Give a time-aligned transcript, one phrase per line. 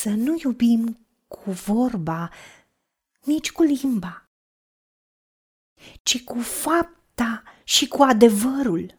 [0.00, 2.30] să nu iubim cu vorba,
[3.24, 4.28] nici cu limba,
[6.02, 8.98] ci cu fapta și cu adevărul.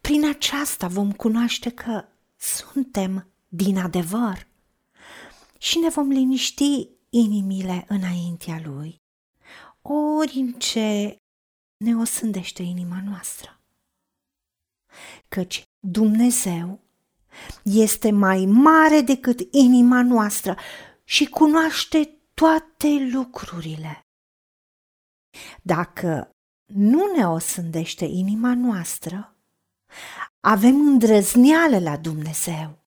[0.00, 2.04] Prin aceasta vom cunoaște că
[2.36, 4.46] suntem din adevăr
[5.58, 9.02] și ne vom liniști inimile înaintea Lui,
[9.82, 11.16] ori în ce
[11.76, 13.60] ne osândește inima noastră.
[15.28, 16.83] Căci Dumnezeu
[17.62, 20.56] este mai mare decât inima noastră
[21.04, 24.06] și cunoaște toate lucrurile.
[25.62, 26.30] Dacă
[26.72, 29.36] nu ne osândește inima noastră,
[30.40, 32.84] avem îndrăzneală la Dumnezeu.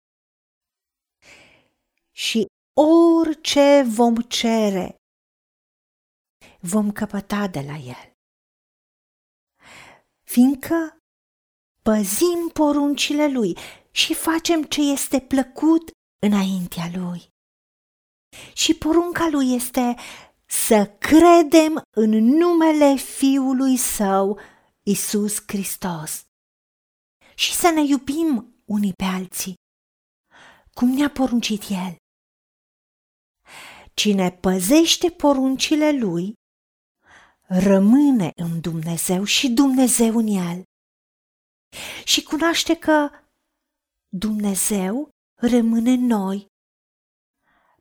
[2.11, 2.45] Și
[2.79, 4.95] orice vom cere,
[6.59, 8.15] vom căpăta de la El.
[10.23, 10.97] Fiindcă
[11.81, 13.57] păzim poruncile Lui
[13.97, 15.89] și facem ce este plăcut
[16.27, 17.29] înaintea Lui.
[18.53, 19.95] Și porunca Lui este
[20.45, 24.39] să credem în numele Fiului Său,
[24.83, 26.23] Isus Hristos,
[27.35, 29.53] și să ne iubim unii pe alții,
[30.73, 31.95] cum ne-a poruncit El.
[33.93, 36.33] Cine păzește poruncile Lui,
[37.47, 40.63] rămâne în Dumnezeu și Dumnezeu în El.
[42.03, 43.09] Și cunoaște că
[44.17, 45.09] Dumnezeu
[45.41, 46.47] rămâne în noi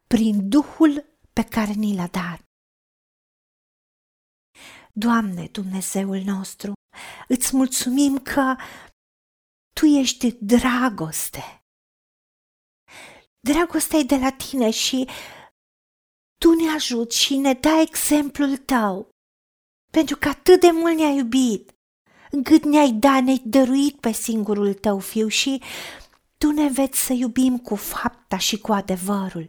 [0.07, 2.41] prin Duhul pe care ni l-a dat.
[4.93, 6.73] Doamne, Dumnezeul nostru,
[7.29, 8.57] îți mulțumim că
[9.73, 11.61] Tu ești dragoste.
[13.41, 15.09] Dragostea e de la Tine și
[16.41, 19.09] Tu ne ajuți și ne dai exemplul Tău,
[19.93, 21.75] pentru că atât de mult ne-ai iubit,
[22.31, 25.63] încât ne-ai dat, ne-ai dăruit pe singurul Tău Fiu și
[26.39, 29.49] Tu ne veți să iubim cu fapta și cu adevărul.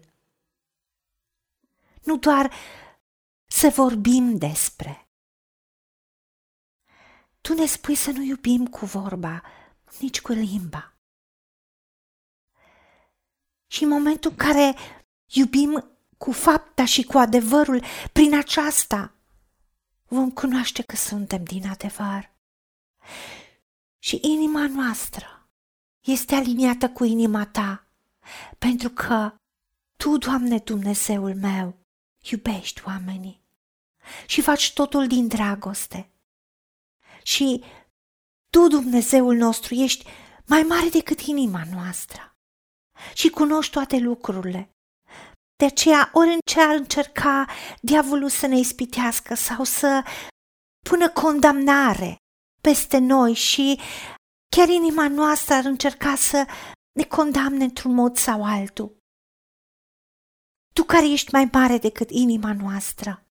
[2.04, 2.54] Nu doar
[3.46, 5.10] să vorbim despre,
[7.42, 9.42] tu ne spui să nu iubim cu vorba,
[10.00, 10.98] nici cu limba.
[13.68, 14.76] Și în momentul în care
[15.26, 19.14] iubim cu fapta și cu adevărul, prin aceasta
[20.06, 22.36] vom cunoaște că suntem din adevăr.
[24.00, 25.37] Și inima noastră
[26.02, 27.88] este aliniată cu inima ta,
[28.58, 29.36] pentru că
[29.98, 31.78] tu, Doamne Dumnezeul meu,
[32.32, 33.42] iubești oamenii
[34.26, 36.12] și faci totul din dragoste
[37.24, 37.64] și
[38.50, 40.06] Tu, Dumnezeul nostru, ești
[40.46, 42.36] mai mare decât inima noastră
[43.14, 44.70] și cunoști toate lucrurile.
[45.56, 47.48] De aceea, ori în ce ar încerca
[47.82, 50.04] diavolul să ne ispitească sau să
[50.86, 52.16] pună condamnare
[52.62, 53.80] peste noi și
[54.58, 56.46] chiar inima noastră ar încerca să
[56.92, 58.98] ne condamne într-un mod sau altul.
[60.74, 63.28] Tu care ești mai mare decât inima noastră,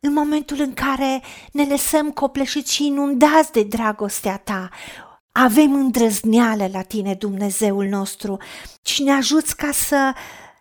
[0.00, 4.68] în momentul în care ne lăsăm copleșiți și inundați de dragostea ta,
[5.32, 8.36] avem îndrăzneală la tine, Dumnezeul nostru,
[8.82, 10.14] și ne ajuți ca să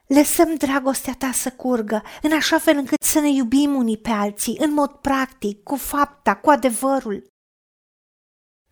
[0.07, 4.57] lăsăm dragostea ta să curgă, în așa fel încât să ne iubim unii pe alții,
[4.59, 7.34] în mod practic, cu fapta, cu adevărul.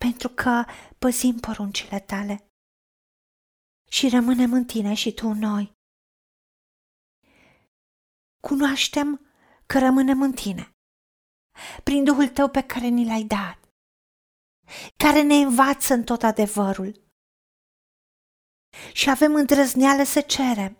[0.03, 0.65] Pentru că
[0.99, 2.35] păzim poruncile tale
[3.89, 5.73] și rămânem în tine și tu în noi.
[8.47, 9.25] Cunoaștem
[9.65, 10.75] că rămânem în tine,
[11.83, 13.59] prin Duhul tău pe care ni l-ai dat,
[14.97, 17.11] care ne învață în tot adevărul.
[18.93, 20.77] Și avem îndrăzneală să cerem,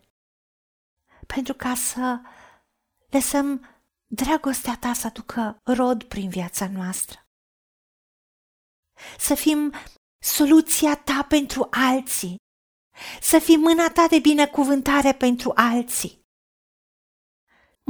[1.28, 2.22] pentru ca să
[3.10, 3.66] lăsăm
[4.06, 7.23] dragostea ta să aducă rod prin viața noastră.
[9.20, 9.74] Să fim
[10.24, 12.36] soluția ta pentru alții,
[13.22, 16.22] să fim mâna ta de binecuvântare pentru alții.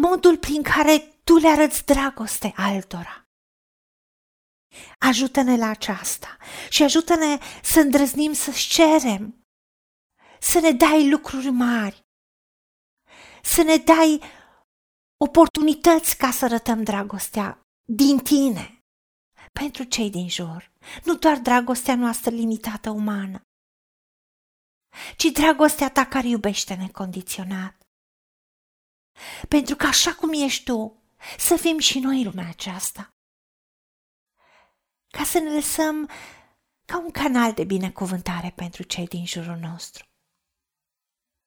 [0.01, 3.23] Modul prin care tu le arăți dragoste altora.
[4.99, 6.37] Ajută-ne la aceasta
[6.69, 9.45] și ajută-ne să îndrăznim să-ți cerem,
[10.39, 12.01] să ne dai lucruri mari,
[13.43, 14.21] să ne dai
[15.17, 18.82] oportunități ca să arătăm dragostea din tine
[19.53, 20.71] pentru cei din jur,
[21.03, 23.41] nu doar dragostea noastră limitată umană,
[25.17, 27.87] ci dragostea ta care iubește necondiționat.
[29.47, 31.03] Pentru că așa cum ești tu,
[31.37, 33.09] să fim și noi în lumea aceasta.
[35.07, 36.09] Ca să ne lăsăm
[36.85, 40.03] ca un canal de binecuvântare pentru cei din jurul nostru.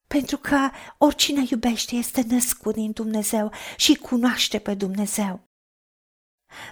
[0.07, 5.46] Pentru că oricine iubește este născut din Dumnezeu și cunoaște pe Dumnezeu.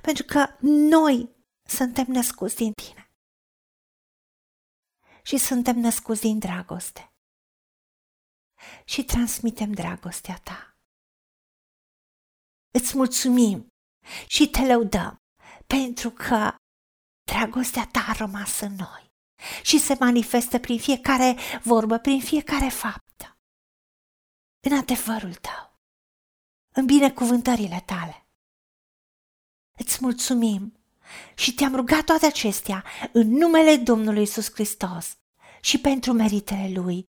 [0.03, 1.35] Pentru că noi
[1.69, 3.11] suntem născuți din tine.
[5.23, 7.09] Și suntem născuți din dragoste.
[8.85, 10.77] și transmitem dragostea ta.
[12.71, 13.67] Îți mulțumim
[14.27, 15.17] și te lăudăm
[15.67, 16.57] pentru că
[17.25, 19.13] dragostea ta a rămas în noi
[19.63, 23.39] și se manifestă prin fiecare vorbă, prin fiecare faptă,
[24.67, 25.79] în adevărul tău,
[26.75, 28.24] în binecuvântările tale.
[29.79, 30.73] Îți mulțumim
[31.37, 35.13] și te-am rugat toate acestea în numele Domnului Isus Hristos
[35.61, 37.05] și pentru meritele Lui.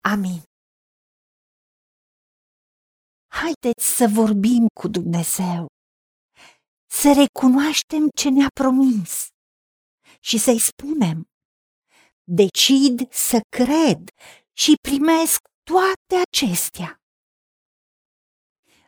[0.00, 0.42] Amin.
[3.30, 5.66] Haideți să vorbim cu Dumnezeu,
[6.90, 9.26] să recunoaștem ce ne-a promis
[10.20, 11.24] și să-i spunem,
[12.24, 14.08] decid să cred
[14.52, 16.96] și primesc toate acestea.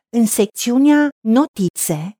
[0.08, 2.19] În secțiunea Notițe